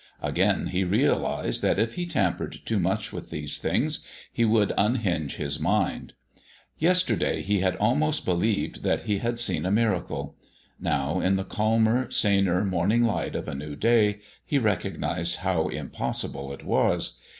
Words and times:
Again 0.23 0.69
he 0.69 0.83
realized 0.83 1.61
that 1.61 1.77
if 1.77 1.93
he 1.93 2.07
tampered 2.07 2.57
too 2.65 2.79
much 2.79 3.13
with 3.13 3.29
these 3.29 3.59
things 3.59 4.03
he 4.33 4.43
would 4.43 4.73
unhinge 4.75 5.35
his 5.35 5.59
mind. 5.59 6.15
Yesterday 6.79 7.43
he 7.43 7.59
had 7.59 7.75
almost 7.75 8.25
believed 8.25 8.81
that 8.81 9.01
he 9.01 9.19
had 9.19 9.37
seen 9.37 9.63
a 9.63 9.69
miracle; 9.69 10.35
now, 10.79 11.19
in 11.19 11.35
the 11.35 11.43
calmer, 11.43 12.09
saner 12.09 12.65
morning 12.65 13.05
light 13.05 13.35
of 13.35 13.47
a 13.47 13.53
new 13.53 13.75
day, 13.75 14.21
he 14.43 14.57
recognized 14.57 15.41
how 15.45 15.67
impossible 15.67 16.51
it 16.51 16.65
was. 16.65 17.19